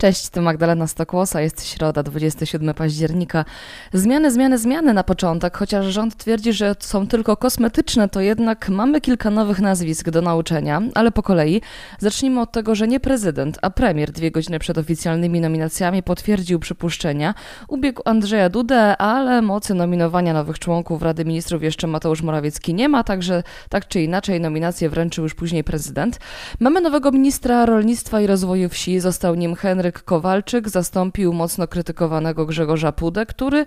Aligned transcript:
Cześć, 0.00 0.28
to 0.28 0.42
Magdalena 0.42 0.86
Stokłosa, 0.86 1.40
jest 1.40 1.68
środa, 1.68 2.02
27 2.02 2.74
października. 2.74 3.44
Zmiany, 3.92 4.30
zmiany, 4.30 4.58
zmiany 4.58 4.94
na 4.94 5.04
początek, 5.04 5.56
chociaż 5.56 5.86
rząd 5.86 6.16
twierdzi, 6.16 6.52
że 6.52 6.74
są 6.78 7.06
tylko 7.06 7.36
kosmetyczne, 7.36 8.08
to 8.08 8.20
jednak 8.20 8.68
mamy 8.68 9.00
kilka 9.00 9.30
nowych 9.30 9.60
nazwisk 9.60 10.10
do 10.10 10.22
nauczenia, 10.22 10.82
ale 10.94 11.12
po 11.12 11.22
kolei. 11.22 11.62
Zacznijmy 11.98 12.40
od 12.40 12.52
tego, 12.52 12.74
że 12.74 12.88
nie 12.88 13.00
prezydent, 13.00 13.58
a 13.62 13.70
premier 13.70 14.12
dwie 14.12 14.30
godziny 14.30 14.58
przed 14.58 14.78
oficjalnymi 14.78 15.40
nominacjami 15.40 16.02
potwierdził 16.02 16.58
przypuszczenia. 16.58 17.34
Ubiegł 17.68 18.02
Andrzeja 18.04 18.48
Dudę, 18.48 18.96
ale 18.96 19.42
mocy 19.42 19.74
nominowania 19.74 20.32
nowych 20.32 20.58
członków 20.58 21.02
Rady 21.02 21.24
Ministrów 21.24 21.62
jeszcze 21.62 21.86
Mateusz 21.86 22.22
Morawiecki 22.22 22.74
nie 22.74 22.88
ma, 22.88 23.04
także 23.04 23.42
tak 23.68 23.88
czy 23.88 24.02
inaczej 24.02 24.40
nominację 24.40 24.90
wręczył 24.90 25.24
już 25.24 25.34
później 25.34 25.64
prezydent. 25.64 26.18
Mamy 26.60 26.80
nowego 26.80 27.12
ministra 27.12 27.66
rolnictwa 27.66 28.20
i 28.20 28.26
rozwoju 28.26 28.68
wsi, 28.68 29.00
został 29.00 29.34
nim 29.34 29.54
Henryk 29.54 29.89
Kowalczyk 29.92 30.68
zastąpił 30.68 31.32
mocno 31.32 31.68
krytykowanego 31.68 32.46
Grzegorza 32.46 32.92
Pudę, 32.92 33.26
który 33.26 33.64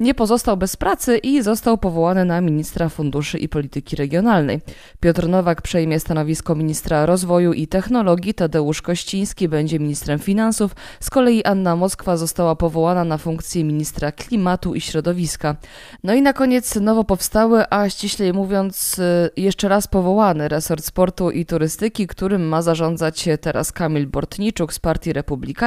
nie 0.00 0.14
pozostał 0.14 0.56
bez 0.56 0.76
pracy 0.76 1.18
i 1.18 1.42
został 1.42 1.78
powołany 1.78 2.24
na 2.24 2.40
ministra 2.40 2.88
funduszy 2.88 3.38
i 3.38 3.48
polityki 3.48 3.96
regionalnej. 3.96 4.60
Piotr 5.00 5.28
Nowak 5.28 5.62
przejmie 5.62 6.00
stanowisko 6.00 6.54
ministra 6.54 7.06
rozwoju 7.06 7.52
i 7.52 7.66
technologii, 7.66 8.34
Tadeusz 8.34 8.82
Kościński 8.82 9.48
będzie 9.48 9.78
ministrem 9.78 10.18
finansów, 10.18 10.74
z 11.00 11.10
kolei 11.10 11.44
Anna 11.44 11.76
Moskwa 11.76 12.16
została 12.16 12.56
powołana 12.56 13.04
na 13.04 13.18
funkcję 13.18 13.64
ministra 13.64 14.12
klimatu 14.12 14.74
i 14.74 14.80
środowiska. 14.80 15.56
No 16.04 16.14
i 16.14 16.22
na 16.22 16.32
koniec 16.32 16.76
nowo 16.76 17.04
powstały, 17.04 17.64
a 17.70 17.88
ściślej 17.88 18.32
mówiąc 18.32 18.98
y, 18.98 19.30
jeszcze 19.36 19.68
raz 19.68 19.86
powołany 19.86 20.48
resort 20.48 20.84
sportu 20.84 21.30
i 21.30 21.46
turystyki, 21.46 22.06
którym 22.06 22.48
ma 22.48 22.62
zarządzać 22.62 23.28
teraz 23.40 23.72
Kamil 23.72 24.06
Bortniczuk 24.06 24.72
z 24.72 24.78
Partii 24.78 25.12
Republikanów. 25.12 25.59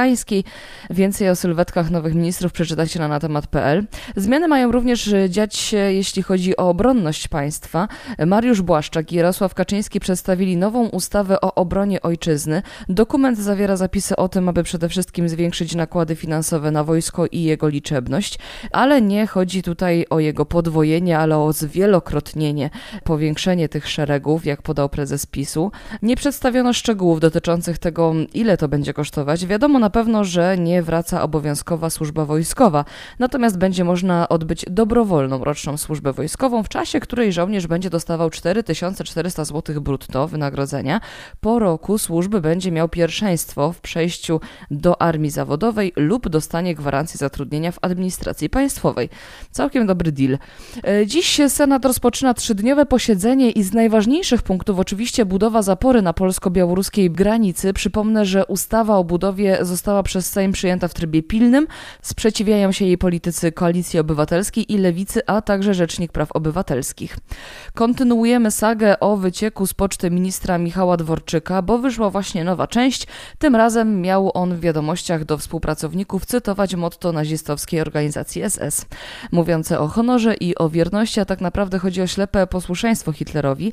Więcej 0.90 1.30
o 1.30 1.36
sylwetkach 1.36 1.90
nowych 1.90 2.14
ministrów 2.14 2.52
przeczytacie 2.52 2.98
na 2.98 3.08
natemat.pl. 3.08 3.86
Zmiany 4.16 4.48
mają 4.48 4.72
również 4.72 5.14
dziać 5.28 5.56
się, 5.56 5.76
jeśli 5.76 6.22
chodzi 6.22 6.56
o 6.56 6.68
obronność 6.68 7.28
państwa. 7.28 7.88
Mariusz 8.26 8.62
Błaszczak 8.62 9.12
i 9.12 9.16
Jarosław 9.16 9.54
Kaczyński 9.54 10.00
przedstawili 10.00 10.56
nową 10.56 10.88
ustawę 10.88 11.40
o 11.40 11.54
obronie 11.54 12.02
ojczyzny. 12.02 12.62
Dokument 12.88 13.38
zawiera 13.38 13.76
zapisy 13.76 14.16
o 14.16 14.28
tym, 14.28 14.48
aby 14.48 14.62
przede 14.62 14.88
wszystkim 14.88 15.28
zwiększyć 15.28 15.74
nakłady 15.74 16.16
finansowe 16.16 16.70
na 16.70 16.84
wojsko 16.84 17.26
i 17.26 17.42
jego 17.42 17.68
liczebność, 17.68 18.38
ale 18.72 19.02
nie 19.02 19.26
chodzi 19.26 19.62
tutaj 19.62 20.06
o 20.10 20.20
jego 20.20 20.46
podwojenie, 20.46 21.18
ale 21.18 21.38
o 21.38 21.52
zwielokrotnienie, 21.52 22.70
powiększenie 23.04 23.68
tych 23.68 23.88
szeregów, 23.88 24.46
jak 24.46 24.62
podał 24.62 24.88
prezes 24.88 25.26
PiSu. 25.26 25.72
Nie 26.02 26.16
przedstawiono 26.16 26.72
szczegółów 26.72 27.20
dotyczących 27.20 27.78
tego, 27.78 28.14
ile 28.34 28.56
to 28.56 28.68
będzie 28.68 28.94
kosztować. 28.94 29.46
Wiadomo 29.46 29.78
na 29.84 29.90
pewno, 29.90 30.24
że 30.24 30.58
nie 30.58 30.82
wraca 30.82 31.22
obowiązkowa 31.22 31.90
służba 31.90 32.24
wojskowa, 32.24 32.84
natomiast 33.18 33.58
będzie 33.58 33.84
można 33.84 34.28
odbyć 34.28 34.64
dobrowolną 34.70 35.44
roczną 35.44 35.76
służbę 35.76 36.12
wojskową, 36.12 36.62
w 36.62 36.68
czasie 36.68 37.00
której 37.00 37.32
żołnierz 37.32 37.66
będzie 37.66 37.90
dostawał 37.90 38.30
4400 38.30 39.44
zł 39.44 39.80
brutto 39.80 40.28
wynagrodzenia. 40.28 41.00
Po 41.40 41.58
roku 41.58 41.98
służby 41.98 42.40
będzie 42.40 42.72
miał 42.72 42.88
pierwszeństwo 42.88 43.72
w 43.72 43.80
przejściu 43.80 44.40
do 44.70 45.02
armii 45.02 45.30
zawodowej 45.30 45.92
lub 45.96 46.28
dostanie 46.28 46.74
gwarancji 46.74 47.18
zatrudnienia 47.18 47.72
w 47.72 47.78
administracji 47.82 48.50
państwowej. 48.50 49.08
Całkiem 49.50 49.86
dobry 49.86 50.12
deal. 50.12 50.38
E, 50.84 51.06
dziś 51.06 51.40
Senat 51.48 51.84
rozpoczyna 51.84 52.34
trzydniowe 52.34 52.86
posiedzenie 52.86 53.50
i 53.50 53.62
z 53.62 53.72
najważniejszych 53.72 54.42
punktów 54.42 54.78
oczywiście 54.78 55.24
budowa 55.24 55.62
zapory 55.62 56.02
na 56.02 56.12
polsko-białoruskiej 56.12 57.10
granicy. 57.10 57.72
Przypomnę, 57.72 58.24
że 58.24 58.46
ustawa 58.46 58.96
o 58.96 59.04
budowie 59.04 59.58
została 59.60 59.73
przez 60.04 60.30
Sejm 60.30 60.52
przyjęta 60.52 60.88
w 60.88 60.94
trybie 60.94 61.22
pilnym. 61.22 61.66
Sprzeciwiają 62.02 62.72
się 62.72 62.84
jej 62.84 62.98
politycy 62.98 63.52
Koalicji 63.52 63.98
Obywatelskiej 63.98 64.72
i 64.72 64.78
Lewicy, 64.78 65.26
a 65.26 65.42
także 65.42 65.74
Rzecznik 65.74 66.12
Praw 66.12 66.32
Obywatelskich. 66.32 67.18
Kontynuujemy 67.74 68.50
sagę 68.50 69.00
o 69.00 69.16
wycieku 69.16 69.66
z 69.66 69.74
poczty 69.74 70.10
ministra 70.10 70.58
Michała 70.58 70.96
Dworczyka, 70.96 71.62
bo 71.62 71.78
wyszła 71.78 72.10
właśnie 72.10 72.44
nowa 72.44 72.66
część. 72.66 73.06
Tym 73.38 73.56
razem 73.56 74.00
miał 74.00 74.30
on 74.34 74.56
w 74.56 74.60
wiadomościach 74.60 75.24
do 75.24 75.38
współpracowników 75.38 76.26
cytować 76.26 76.74
motto 76.74 77.12
nazistowskiej 77.12 77.80
organizacji 77.80 78.50
SS, 78.50 78.86
mówiące 79.32 79.80
o 79.80 79.88
honorze 79.88 80.34
i 80.34 80.58
o 80.58 80.68
wierności, 80.68 81.20
a 81.20 81.24
tak 81.24 81.40
naprawdę 81.40 81.78
chodzi 81.78 82.02
o 82.02 82.06
ślepe 82.06 82.46
posłuszeństwo 82.46 83.12
Hitlerowi. 83.12 83.72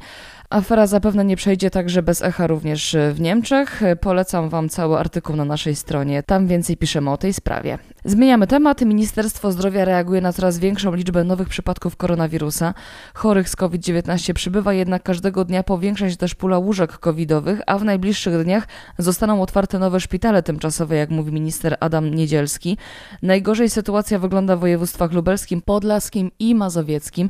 Afera 0.50 0.88
zapewne 0.88 1.26
nie 1.26 1.36
przejdzie 1.36 1.70
także 1.70 2.04
bez 2.04 2.22
echa 2.22 2.48
również 2.48 2.96
w 3.14 3.22
Niemczech. 3.22 3.82
Polecam 4.02 4.50
Wam 4.50 4.70
cały 4.70 4.98
artykuł 4.98 5.36
na 5.36 5.46
naszej 5.46 5.76
stronie, 5.82 6.24
tam 6.24 6.48
więcej 6.48 6.78
piszemy 6.78 7.12
o 7.12 7.18
tej 7.18 7.34
sprawie. 7.34 7.78
Zmieniamy 8.06 8.48
temat. 8.48 8.82
Ministerstwo 8.82 9.52
Zdrowia 9.52 9.86
reaguje 9.86 10.22
na 10.22 10.34
coraz 10.34 10.60
większą 10.60 10.96
liczbę 10.96 11.24
nowych 11.24 11.50
przypadków 11.50 11.96
koronawirusa. 11.96 12.74
Chorych 13.14 13.50
z 13.50 13.56
COVID-19 13.56 14.34
przybywa, 14.34 14.74
jednak 14.74 15.04
każdego 15.04 15.46
dnia 15.46 15.64
powiększa 15.64 16.10
się 16.10 16.16
też 16.16 16.36
pula 16.36 16.58
łóżek 16.58 16.98
covidowych, 16.98 17.62
a 17.68 17.78
w 17.78 17.84
najbliższych 17.84 18.44
dniach 18.44 18.68
zostaną 18.98 19.42
otwarte 19.42 19.80
nowe 19.80 20.00
szpitale 20.00 20.44
tymczasowe, 20.44 20.96
jak 20.96 21.10
mówi 21.10 21.32
minister 21.32 21.78
Adam 21.80 22.14
Niedzielski. 22.14 22.78
Najgorzej 23.22 23.70
sytuacja 23.70 24.20
wygląda 24.20 24.56
w 24.56 24.60
województwach 24.60 25.12
lubelskim, 25.12 25.62
podlaskim 25.62 26.32
i 26.40 26.56
mazowieckim. 26.56 27.30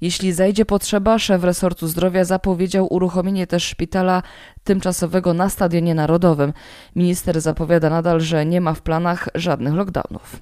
Jeśli 0.00 0.32
zajdzie 0.32 0.64
potrzeba, 0.64 1.18
szef 1.18 1.44
resortu 1.44 1.88
zdrowia 1.88 2.24
zapowiedział 2.24 2.94
uruchomienie 2.94 3.46
też 3.46 3.64
szpitala 3.64 4.22
tymczasowego 4.64 5.34
na 5.34 5.48
Stadionie 5.48 5.94
Narodowym. 5.94 6.52
Minister 6.96 7.40
zapowiada 7.40 7.90
nadal, 7.90 8.20
że 8.20 8.46
nie 8.46 8.60
ma 8.60 8.74
w 8.74 8.82
planach 8.82 9.28
żadnych 9.34 9.74
lockdownów. 9.74 10.40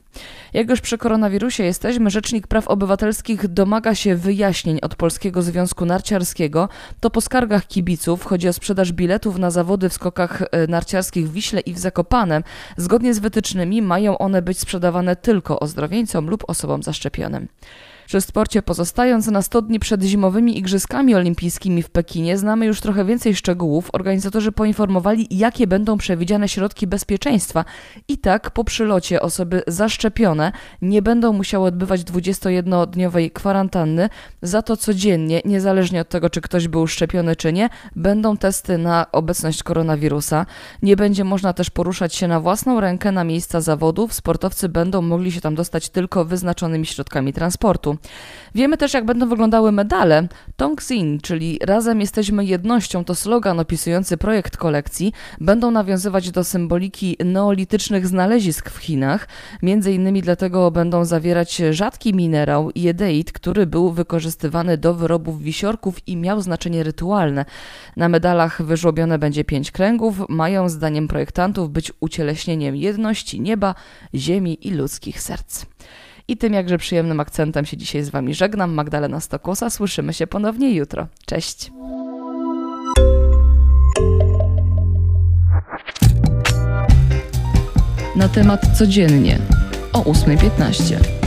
Jak 0.52 0.70
już 0.70 0.80
przy 0.80 0.98
koronawirusie 0.98 1.64
jesteśmy, 1.64 2.10
Rzecznik 2.10 2.46
Praw 2.46 2.68
Obywatelskich 2.68 3.48
domaga 3.48 3.94
się 3.94 4.16
wyjaśnień 4.16 4.78
od 4.82 4.96
Polskiego 4.96 5.42
Związku 5.42 5.86
Narciarskiego. 5.86 6.68
To 7.00 7.10
po 7.10 7.20
skargach 7.20 7.66
kibiców 7.66 8.24
chodzi 8.24 8.48
o 8.48 8.52
sprzedaż 8.52 8.92
biletów 8.92 9.38
na 9.38 9.50
zawody 9.50 9.88
w 9.88 9.92
skokach 9.92 10.42
e, 10.42 10.66
narciarskich 10.66 11.28
w 11.28 11.32
Wiśle 11.32 11.60
i 11.60 11.74
w 11.74 11.78
Zakopanem. 11.78 12.42
Zgodnie 12.76 13.14
z 13.14 13.18
wytycznymi 13.18 13.82
mają 13.82 14.18
one 14.18 14.42
być 14.42 14.58
sprzedawane 14.58 15.16
tylko 15.16 15.60
ozdrowieńcom 15.60 16.30
lub 16.30 16.44
osobom 16.48 16.82
zaszczepionym. 16.82 17.48
Przy 18.10 18.20
sporcie 18.20 18.62
pozostając 18.62 19.26
na 19.26 19.42
100 19.42 19.62
dni 19.62 19.80
przed 19.80 20.02
zimowymi 20.02 20.58
Igrzyskami 20.58 21.14
Olimpijskimi 21.14 21.82
w 21.82 21.90
Pekinie 21.90 22.38
znamy 22.38 22.66
już 22.66 22.80
trochę 22.80 23.04
więcej 23.04 23.36
szczegółów. 23.36 23.90
Organizatorzy 23.92 24.52
poinformowali, 24.52 25.26
jakie 25.30 25.66
będą 25.66 25.98
przewidziane 25.98 26.48
środki 26.48 26.86
bezpieczeństwa. 26.86 27.64
I 28.08 28.18
tak 28.18 28.50
po 28.50 28.64
przylocie 28.64 29.22
osoby 29.22 29.62
zaszczepione 29.66 30.52
nie 30.82 31.02
będą 31.02 31.32
musiały 31.32 31.66
odbywać 31.66 32.00
21-dniowej 32.00 33.32
kwarantanny. 33.32 34.08
Za 34.42 34.62
to 34.62 34.76
codziennie, 34.76 35.42
niezależnie 35.44 36.00
od 36.00 36.08
tego, 36.08 36.30
czy 36.30 36.40
ktoś 36.40 36.68
był 36.68 36.86
szczepiony, 36.86 37.36
czy 37.36 37.52
nie, 37.52 37.68
będą 37.96 38.36
testy 38.36 38.78
na 38.78 39.06
obecność 39.12 39.62
koronawirusa. 39.62 40.46
Nie 40.82 40.96
będzie 40.96 41.24
można 41.24 41.52
też 41.52 41.70
poruszać 41.70 42.14
się 42.14 42.28
na 42.28 42.40
własną 42.40 42.80
rękę 42.80 43.12
na 43.12 43.24
miejsca 43.24 43.60
zawodów. 43.60 44.14
Sportowcy 44.14 44.68
będą 44.68 45.02
mogli 45.02 45.32
się 45.32 45.40
tam 45.40 45.54
dostać 45.54 45.88
tylko 45.88 46.24
wyznaczonymi 46.24 46.86
środkami 46.86 47.32
transportu. 47.32 47.99
Wiemy 48.54 48.76
też, 48.76 48.94
jak 48.94 49.04
będą 49.04 49.28
wyglądały 49.28 49.72
medale. 49.72 50.28
Tongxin, 50.56 51.20
czyli 51.20 51.58
Razem 51.62 52.00
jesteśmy 52.00 52.44
jednością, 52.44 53.04
to 53.04 53.14
slogan 53.14 53.60
opisujący 53.60 54.16
projekt 54.16 54.56
kolekcji. 54.56 55.12
Będą 55.40 55.70
nawiązywać 55.70 56.30
do 56.30 56.44
symboliki 56.44 57.16
neolitycznych 57.24 58.06
znalezisk 58.06 58.70
w 58.70 58.76
Chinach. 58.76 59.28
Między 59.62 59.92
innymi 59.92 60.22
dlatego 60.22 60.70
będą 60.70 61.04
zawierać 61.04 61.62
rzadki 61.70 62.14
minerał 62.14 62.70
jedeit, 62.74 63.32
który 63.32 63.66
był 63.66 63.90
wykorzystywany 63.90 64.78
do 64.78 64.94
wyrobów 64.94 65.42
wisiorków 65.42 66.08
i 66.08 66.16
miał 66.16 66.40
znaczenie 66.40 66.82
rytualne. 66.82 67.44
Na 67.96 68.08
medalach 68.08 68.62
wyżłobione 68.62 69.18
będzie 69.18 69.44
pięć 69.44 69.70
kręgów, 69.70 70.16
mają 70.28 70.68
zdaniem 70.68 71.08
projektantów 71.08 71.70
być 71.70 71.92
ucieleśnieniem 72.00 72.76
jedności 72.76 73.40
nieba, 73.40 73.74
ziemi 74.14 74.68
i 74.68 74.70
ludzkich 74.70 75.22
serc. 75.22 75.66
I 76.30 76.36
tym 76.36 76.52
jakże 76.52 76.78
przyjemnym 76.78 77.20
akcentem 77.20 77.64
się 77.64 77.76
dzisiaj 77.76 78.02
z 78.02 78.08
Wami 78.08 78.34
żegnam. 78.34 78.72
Magdalena 78.72 79.20
Stokłosa. 79.20 79.70
Słyszymy 79.70 80.12
się 80.12 80.26
ponownie 80.26 80.74
jutro. 80.74 81.06
Cześć. 81.26 81.70
Na 88.16 88.28
temat 88.28 88.78
codziennie 88.78 89.38
o 89.92 90.00
8.15. 90.00 91.19